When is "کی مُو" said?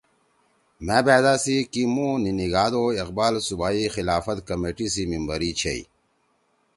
1.71-2.07